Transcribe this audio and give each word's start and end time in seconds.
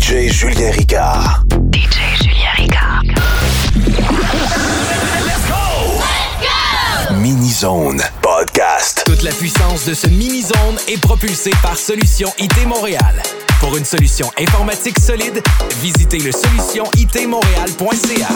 DJ. 0.00 0.28
Julien 0.30 0.70
Ricard. 0.72 1.44
DJ 1.72 1.98
Julien 2.20 2.52
Ricard. 2.56 3.04
Let's 5.24 5.46
go. 5.46 6.00
Let's 6.40 7.08
go. 7.08 7.14
Mini 7.14 7.50
Zone 7.50 8.02
Podcast. 8.20 9.02
Toute 9.06 9.22
la 9.22 9.30
puissance 9.32 9.84
de 9.84 9.94
ce 9.94 10.06
mini 10.08 10.42
zone 10.42 10.78
est 10.88 11.00
propulsée 11.00 11.52
par 11.62 11.76
Solution 11.76 12.32
IT 12.38 12.66
Montréal. 12.66 13.22
Pour 13.60 13.76
une 13.76 13.84
solution 13.84 14.30
informatique 14.38 14.98
solide, 14.98 15.42
visitez 15.80 16.18
le 16.18 16.32
solutionitmontréal.ca. 16.32 18.28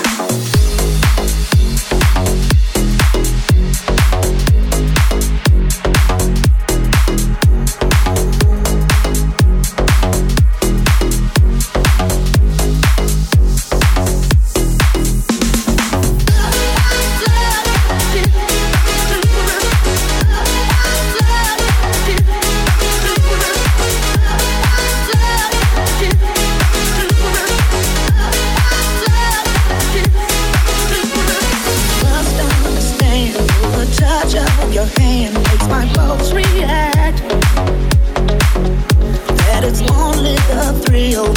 real. 40.95 41.35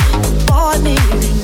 me. 0.83 1.36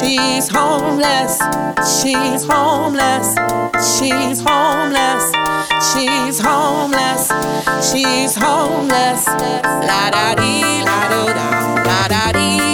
She's 0.00 0.48
homeless. 0.48 1.38
She's 2.00 2.44
homeless. 2.46 3.34
She's 3.98 4.40
homeless. 4.40 5.24
She's 5.92 6.40
homeless. 6.40 7.28
She's 7.90 8.34
homeless. 8.34 9.26
La 9.88 10.10
da 10.10 10.34
dee, 10.34 10.82
la 10.84 11.00
do 11.10 11.32
da, 11.34 11.84
la 11.84 12.08
da 12.08 12.32
dee. 12.32 12.69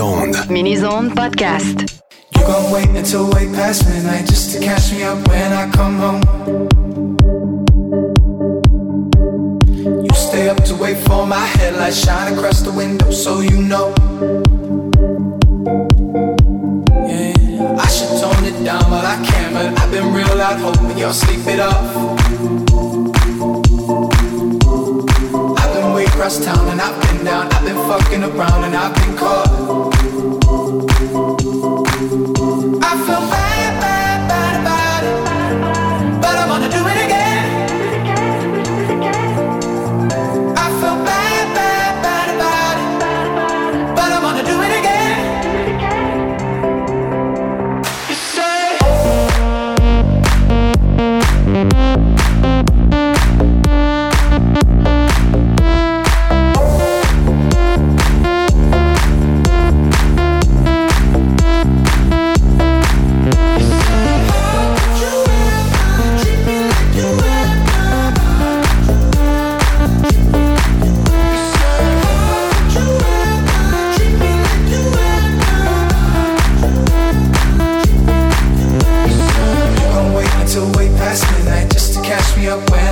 Mini-Zone. 0.00 0.52
Mini-Zone 0.52 1.10
Podcast. 1.10 2.00
You 2.34 2.40
gon' 2.46 2.72
wait 2.72 2.88
until 2.96 3.30
way 3.32 3.44
past 3.52 3.86
midnight 3.86 4.24
just 4.24 4.54
to 4.54 4.60
catch 4.64 4.90
me 4.92 5.02
up 5.02 5.18
when 5.28 5.52
I 5.52 5.70
come 5.70 5.98
home. 5.98 6.22
You 10.02 10.14
stay 10.14 10.48
up 10.48 10.64
to 10.64 10.74
wait 10.76 10.96
for 11.06 11.26
my 11.26 11.44
headlights 11.44 12.02
shine 12.02 12.32
across 12.32 12.62
the 12.62 12.72
window 12.72 13.10
so 13.10 13.40
you 13.40 13.60
know. 13.60 13.92
Yeah, 17.06 17.76
I 17.76 17.86
should 17.88 18.20
tone 18.20 18.44
it 18.44 18.64
down, 18.64 18.88
but 18.88 19.04
I 19.04 19.22
can't. 19.22 19.52
But 19.52 19.78
I've 19.78 19.90
been 19.90 20.14
real 20.14 20.34
loud, 20.34 20.60
hoping 20.60 20.96
y'all 20.96 21.12
sleep 21.12 21.46
it 21.46 21.60
off. 21.60 21.76
I've 25.60 25.74
been 25.74 25.92
way 25.92 26.04
across 26.06 26.42
town 26.42 26.68
and 26.68 26.80
I've 26.80 26.98
been 27.02 27.22
down. 27.26 27.52
I've 27.52 27.64
been 27.66 27.76
fucking 27.76 28.22
around 28.24 28.64
and 28.64 28.74
I've 28.74 28.94
been 28.94 29.16
caught. 29.18 29.69
I 30.82 30.86
feel 33.04 33.20
bad, 33.30 33.49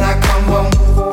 I 0.08 0.18
come 0.20 0.44
home. 0.44 1.07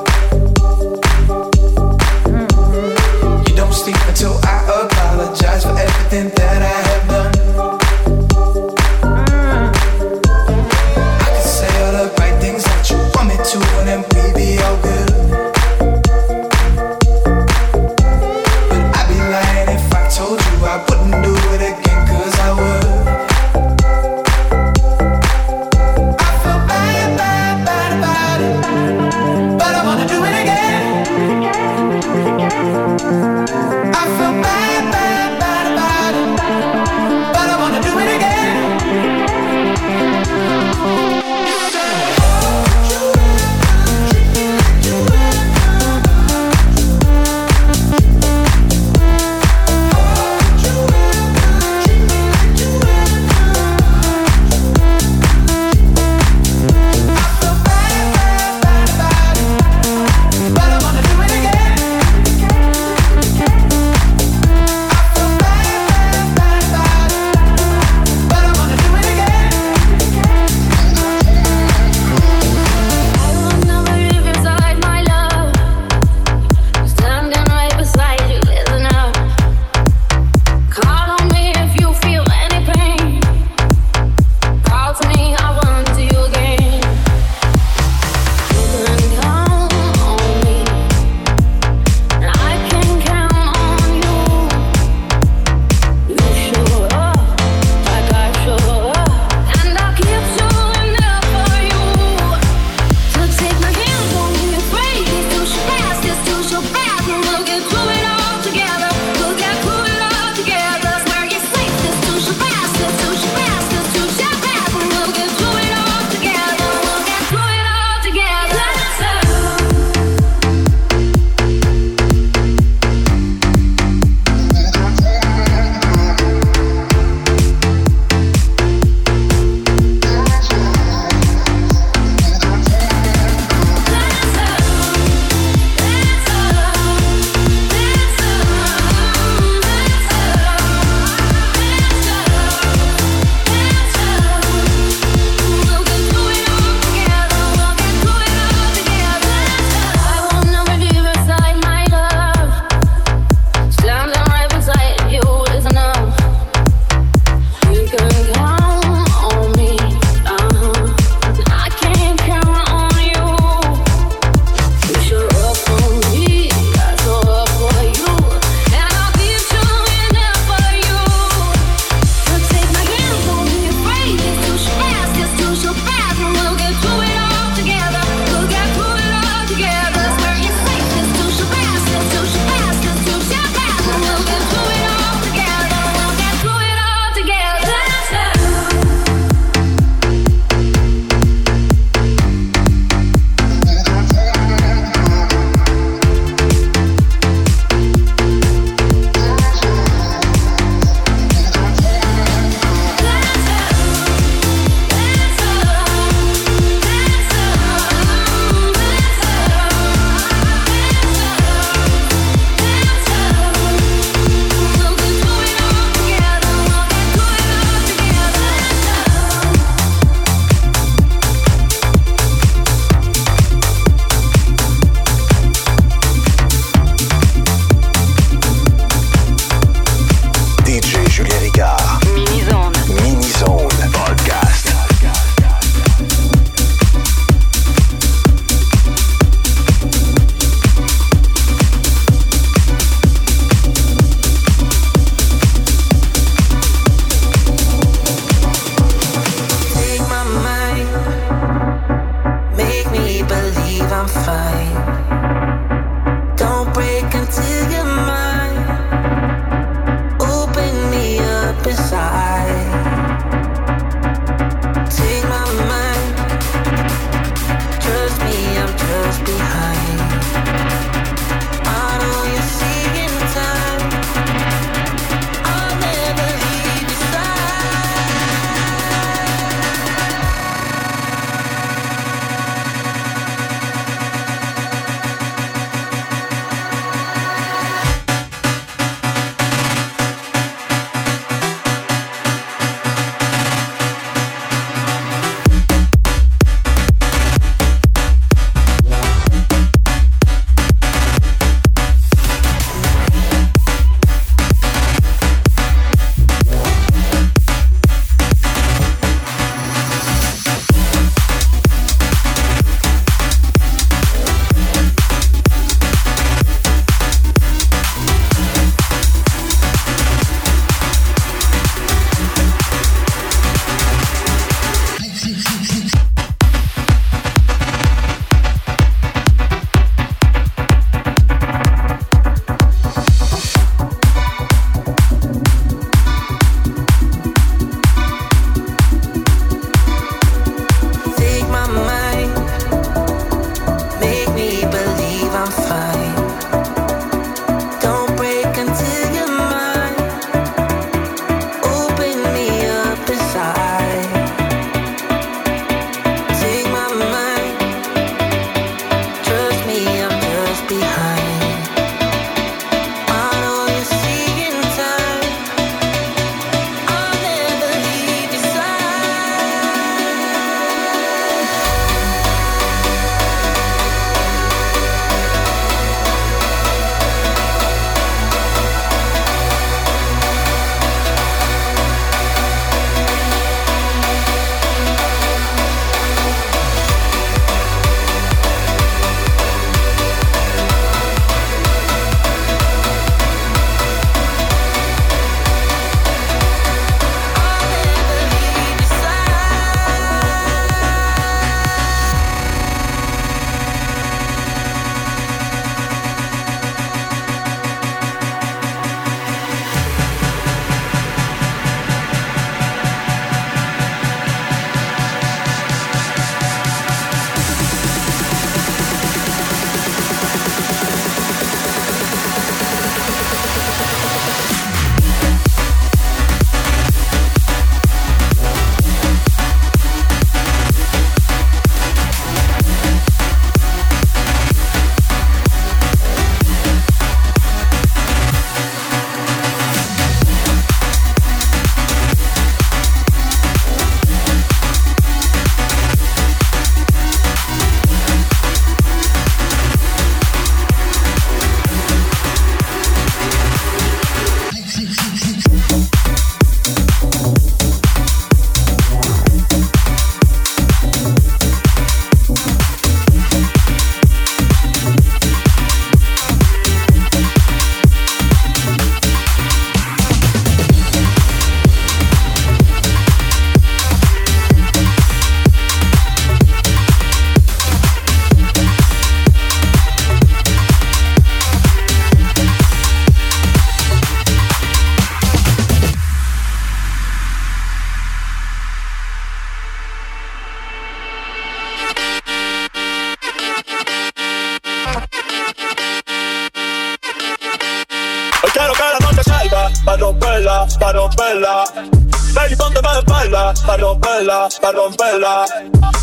Romperla, 504.16 504.50
romperla. 504.74 505.46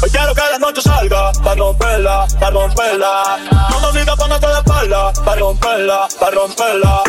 Hoy 0.02 0.10
quiero 0.10 0.34
que 0.34 0.42
la 0.52 0.58
noche 0.58 0.82
salga, 0.82 1.32
pa' 1.32 1.54
romperla, 1.54 2.26
pa' 2.38 2.50
romperla. 2.50 3.38
No 3.70 3.92
me 3.92 4.00
digas 4.00 4.16
ponerte 4.16 4.46
de 4.46 4.52
espalda, 4.52 5.12
pa' 5.24 5.36
romperla, 5.36 6.08
pa' 6.20 6.30
romperla. 6.30 7.02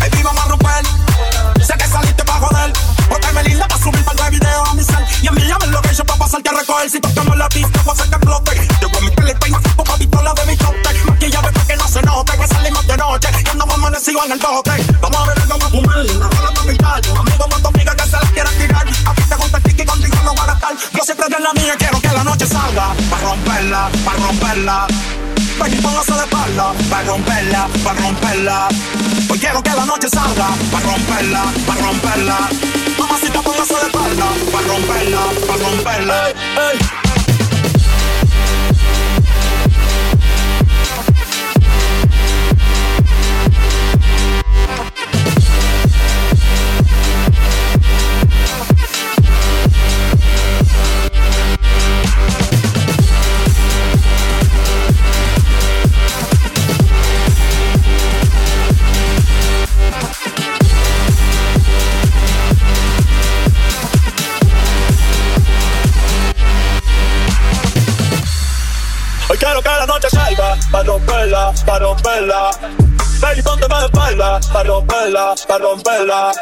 Baby, 0.00 0.22
vamos 0.22 0.44
a 0.44 0.48
romper. 0.48 0.84
Sé 1.64 1.74
que 1.74 1.86
saliste 1.86 2.24
pa' 2.24 2.40
joder. 2.40 2.72
Porque 3.08 3.42
linda 3.48 3.68
pa' 3.68 3.78
subir 3.78 4.04
par 4.04 4.16
de 4.16 4.30
video 4.30 4.64
a 4.64 4.74
mi 4.74 4.82
cel. 4.82 5.04
Y 5.22 5.28
envíame 5.28 5.66
lo 5.68 5.80
que 5.82 5.94
yo 5.94 6.04
pa' 6.04 6.16
pasarte 6.16 6.48
a 6.48 6.52
recoger. 6.52 6.90
Si 6.90 7.00
tocamos 7.00 7.36
la 7.36 7.48
pista, 7.48 7.80
voy 7.84 7.90
a 7.90 7.92
hacer 7.92 8.08
que 8.08 8.16
explote. 8.16 8.68
Yo 8.80 8.90
con 8.90 9.04
mi 9.04 9.10
pelipa 9.10 9.48
y 9.48 9.52
saco 9.52 9.84
pa' 9.84 9.96
pistola 9.96 10.34
de 10.34 10.46
mi 10.46 10.56
chote. 10.56 11.04
Maquillame 11.04 11.52
pa' 11.52 11.64
que 11.66 11.76
no 11.76 11.86
se 11.86 12.02
note 12.02 12.32
que 12.36 12.48
salimos 12.48 12.86
de 12.86 12.96
noche. 12.96 13.28
Y 13.44 13.48
andamos 13.48 13.74
amanecidos 13.76 14.26
en 14.26 14.32
el 14.32 14.38
bote. 14.38 14.86
Vamos 15.00 15.20
a 15.20 15.24
beber, 15.26 15.46
vamos 15.46 15.66
a 15.66 15.70
fumar. 15.70 16.06
Rola 16.06 16.50
pa' 16.52 16.62
pintar. 16.62 17.29
La 21.42 21.52
mía 21.54 21.74
quiero 21.78 22.00
que 22.00 22.08
la 22.08 22.24
noche 22.24 22.46
salga. 22.46 22.94
Pa' 23.10 23.18
romperla, 23.18 23.90
pa' 24.04 24.14
romperla. 24.14 24.86
Baby, 25.58 25.76
póngase 25.76 26.12
de 26.12 26.20
espalda, 26.20 26.72
pa' 26.90 27.02
romperla, 27.02 27.68
pa' 27.84 27.94
romperla. 27.94 28.68
Hoy 29.28 29.38
quiero 29.38 29.62
que 29.62 29.70
la 29.70 29.84
noche 29.84 30.08
salga, 30.08 30.48
pa' 30.72 30.80
romperla, 30.80 31.42
pa' 31.66 31.74
romperla. 31.74 32.38
Mamacita, 32.98 33.40
póngase 33.42 33.74
de 33.74 33.86
espalda, 33.86 34.26
pa' 34.52 34.62
romperla, 34.62 35.22
pa' 35.46 35.56
romperla. 35.56 36.14
Hey, 36.26 36.34
hey. 36.56 37.09
Pa' 69.40 70.82
romperla, 70.82 71.52
pa' 71.66 71.78
romperla. 71.78 72.50
Baby, 73.20 73.42
ponte 73.42 73.68
más 73.68 73.84
espalda, 73.84 74.40
pa' 74.52 74.62
romperla, 74.62 75.34
pa' 75.48 75.58
romperla. 75.58 76.32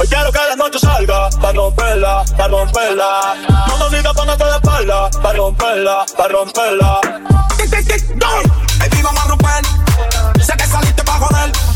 Hoy 0.00 0.06
quiero 0.08 0.32
que 0.32 0.38
la 0.48 0.56
noche 0.56 0.78
salga, 0.78 1.30
pa' 1.40 1.52
romperla, 1.52 2.24
pa' 2.36 2.48
romperla. 2.48 3.34
No 3.68 3.76
me 3.78 3.96
digas 3.96 4.14
ponerte 4.14 4.44
de 4.44 4.50
espalda, 4.50 5.10
pa' 5.22 5.32
romperla, 5.32 6.06
pa' 6.16 6.28
romperla. 6.28 7.00
Baby, 8.78 9.02
vamos 9.02 9.24
a 9.24 9.28
romper. 9.28 9.64
Sé 10.42 10.56
que 10.56 10.66
saliste 10.66 11.02
pa' 11.04 11.18
joder. 11.18 11.67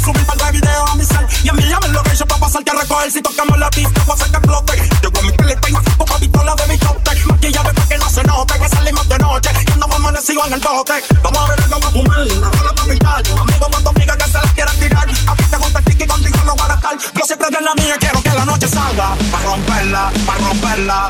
Pa' 0.00 0.06
subir 0.06 0.24
par 0.24 0.36
de 0.36 0.52
video 0.52 0.86
a 0.86 0.94
mi 0.96 1.04
cel. 1.04 1.26
Y 1.44 1.48
envíame 1.48 1.88
lo 1.88 2.02
que 2.02 2.16
yo 2.16 2.26
pa' 2.26 2.38
pasarte 2.38 2.70
a 2.70 2.80
recoger. 2.80 3.12
Si 3.12 3.20
tocamos 3.20 3.58
la 3.58 3.68
pista, 3.70 4.02
voy 4.06 4.12
a 4.12 4.14
hacer 4.14 4.30
que 4.30 4.36
explote. 4.38 4.88
Yo 5.02 5.12
con 5.12 5.26
mi 5.26 5.32
pelita 5.32 5.68
y 5.68 5.72
pa' 5.72 6.18
pistola 6.18 6.54
de 6.54 6.66
mi 6.68 6.78
chote. 6.78 7.10
Maquillame 7.26 7.74
pa' 7.74 7.86
que 7.86 7.98
no 7.98 8.08
se 8.08 8.22
note 8.24 8.54
que 8.58 8.68
salimos 8.68 9.08
de 9.08 9.18
noche. 9.18 9.50
Y 9.66 9.72
andamos 9.72 9.96
amanecidos 9.96 10.46
en 10.46 10.52
el 10.54 10.60
bote. 10.60 10.94
Vamos 11.22 11.38
a 11.38 11.66
vamos 11.68 11.86
a 11.86 11.90
fumar. 11.90 12.20
Una 12.20 12.50
rola 12.50 12.74
pa' 12.74 12.84
pintar. 12.84 13.22
Amigo, 13.40 13.70
con 13.70 13.84
tu 13.84 13.90
amiga 13.90 14.16
que 14.16 14.24
se 14.24 14.38
la 14.38 14.52
quiera 14.54 14.72
tirar. 14.72 15.08
Aquí 15.08 15.44
te 15.50 15.56
gusta 15.56 15.78
el 15.78 15.84
tiki, 15.84 16.06
contigo 16.06 16.38
no 16.46 16.56
van 16.56 16.70
a 16.70 16.74
estar. 16.74 16.98
Yo 16.98 17.24
siempre 17.26 17.48
en 17.58 17.64
la 17.64 17.74
mía 17.74 17.96
quiero 17.98 18.22
que 18.22 18.30
la 18.30 18.44
noche 18.46 18.68
salga. 18.68 19.16
Pa' 19.30 19.40
romperla, 19.40 20.12
pa' 20.24 20.38
romperla. 20.38 21.08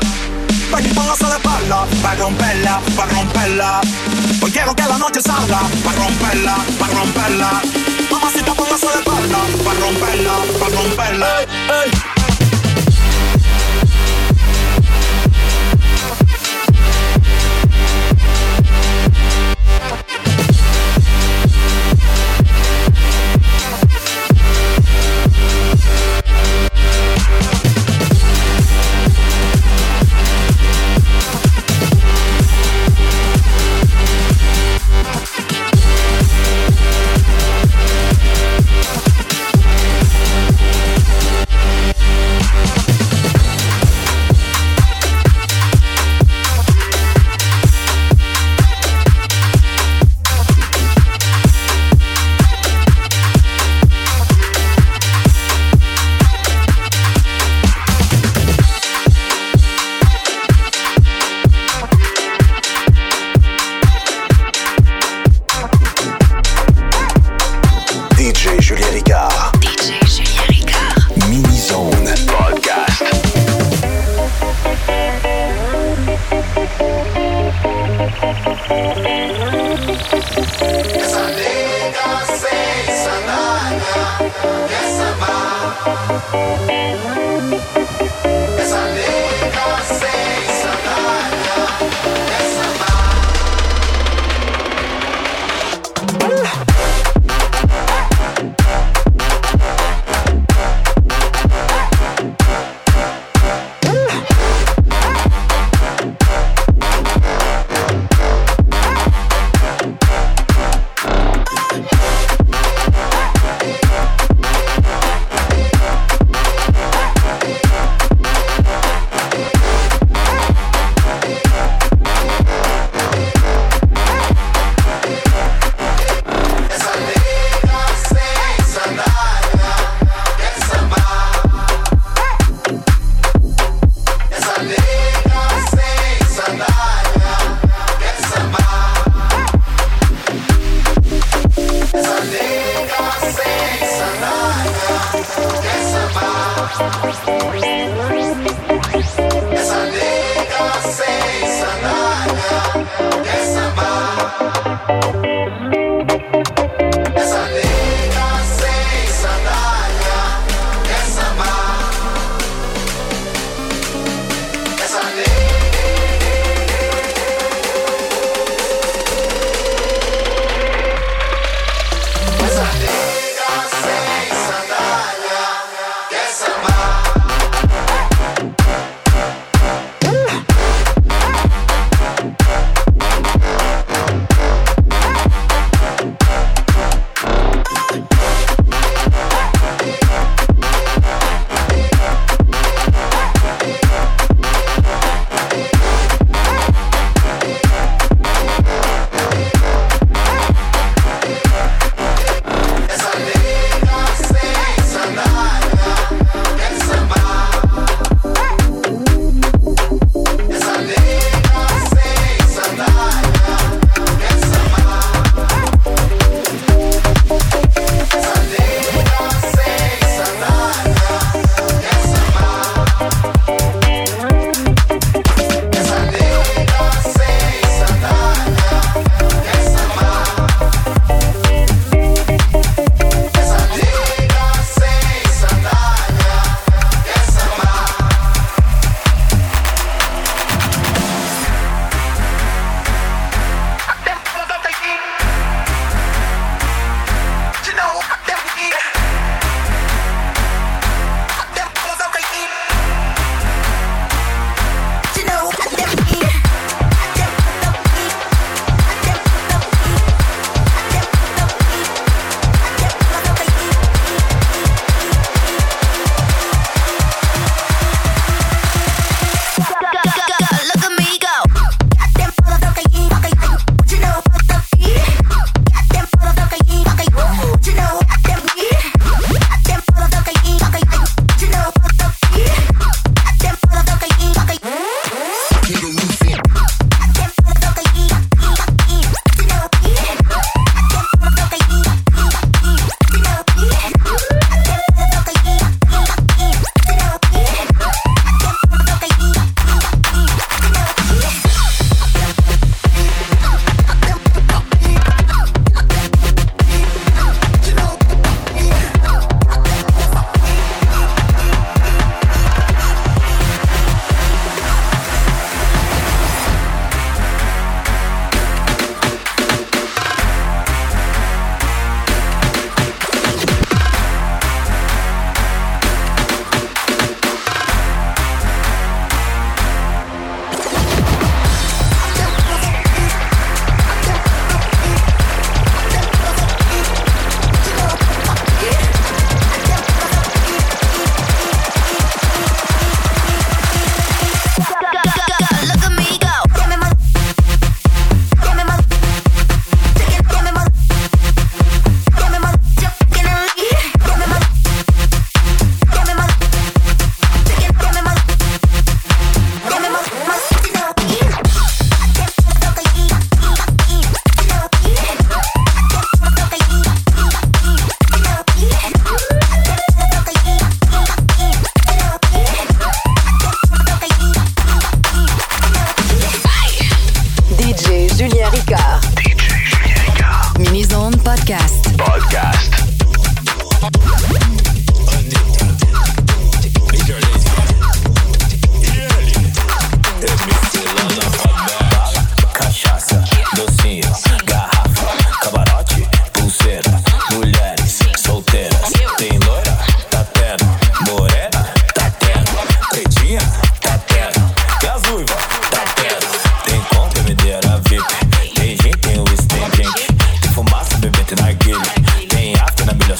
Baby, 0.71 0.93
póngase 0.93 1.25
de 1.25 1.35
espalda, 1.35 1.85
pa' 2.01 2.15
romperla, 2.15 2.81
pa' 2.95 3.05
romperla. 3.05 3.81
Hoy 4.41 4.51
quiero 4.51 4.73
que 4.73 4.83
la 4.83 4.97
noche 4.97 5.21
salga, 5.21 5.59
pa' 5.83 5.91
romperla, 5.91 6.55
pa' 6.79 6.87
romperla. 6.87 7.61
Mamacita, 8.09 8.53
póngase 8.53 8.87
de 8.87 8.99
espalda, 8.99 9.39
pa' 9.65 9.73
romperla, 9.73 10.33
pa' 10.59 10.69
romperla. 10.69 11.27
Hey, 11.39 11.91
hey. 11.95 12.20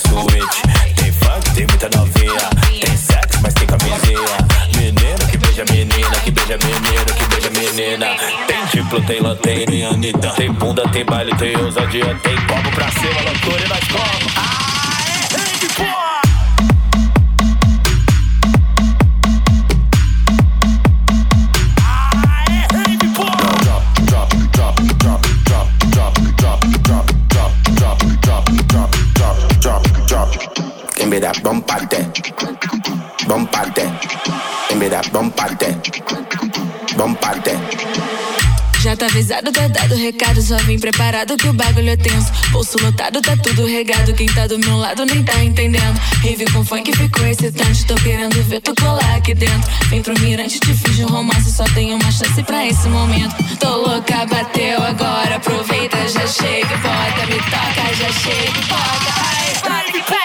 switch. 0.07 0.61
Tem 0.95 1.11
funk, 1.11 1.49
tem 1.53 1.67
muita 1.67 1.89
novinha. 1.95 2.49
Tem 2.79 2.97
sexo, 2.97 3.39
mas 3.41 3.53
tem 3.53 3.67
camisinha. 3.67 4.37
Menino 4.77 5.27
que 5.29 5.37
beija 5.37 5.65
menina, 5.65 6.15
que 6.23 6.31
beija 6.31 6.57
menino, 6.57 7.05
que 7.05 7.25
beija 7.25 7.49
menina. 7.49 8.07
Tem 8.47 8.65
diplo, 8.73 9.01
tem 9.01 9.21
lanterna, 9.21 9.65
tem 9.65 9.85
Anitta. 9.85 10.29
Tem 10.31 10.51
bunda, 10.51 10.87
tem 10.89 11.05
baile, 11.05 11.35
tem 11.35 11.55
ousadia. 11.57 12.15
Tem 12.23 12.35
como 12.47 12.71
pra 12.71 12.91
cima, 12.91 13.21
loucura 13.21 13.65
e 13.65 13.69
nós 13.69 13.87
como. 13.87 14.31
Ah, 14.37 14.97
é, 15.07 16.07
é, 16.07 16.10
preparado 40.81 41.37
que 41.37 41.47
o 41.47 41.53
bagulho 41.53 41.89
é 41.89 41.95
tenso. 41.95 42.31
Bolso 42.51 42.77
lotado, 42.81 43.21
tá 43.21 43.37
tudo 43.37 43.65
regado. 43.65 44.13
Quem 44.13 44.27
tá 44.27 44.47
do 44.47 44.57
meu 44.59 44.77
lado 44.77 45.05
nem 45.05 45.23
tá 45.23 45.41
entendendo. 45.43 45.97
Rave 46.23 46.45
com 46.51 46.65
funk 46.65 46.91
ficou 46.97 47.25
excitante. 47.25 47.85
Tô 47.85 47.95
querendo 47.95 48.41
ver 48.43 48.59
tu 48.59 48.73
colar 48.81 49.15
aqui 49.15 49.33
dentro. 49.33 49.69
Vem 49.89 50.01
pro 50.01 50.19
mirante, 50.19 50.59
te 50.59 50.73
fiz 50.73 50.99
um 50.99 51.07
romance. 51.07 51.51
Só 51.51 51.63
tem 51.73 51.93
uma 51.93 52.11
chance 52.11 52.43
pra 52.43 52.65
esse 52.65 52.87
momento. 52.89 53.35
Tô 53.59 53.69
louca, 53.77 54.25
bateu 54.25 54.83
agora. 54.83 55.35
Aproveita, 55.35 55.97
já 56.09 56.27
chega, 56.27 56.77
bota, 56.77 57.25
me 57.27 57.39
toca, 57.39 57.95
já 57.95 58.11
chega, 58.11 58.59
bota. 58.67 59.11
Ai, 59.17 59.53
vai, 59.63 60.01
vai. 60.09 60.20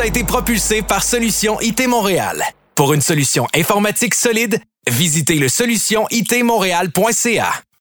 A 0.00 0.06
été 0.06 0.24
propulsée 0.24 0.82
par 0.82 1.02
Solution 1.02 1.60
IT 1.60 1.86
Montréal. 1.86 2.42
Pour 2.74 2.94
une 2.94 3.00
solution 3.00 3.46
informatique 3.54 4.14
solide, 4.14 4.60
visitez 4.88 5.36
le 5.36 5.48
solutionitmontréal.ca. 5.48 7.62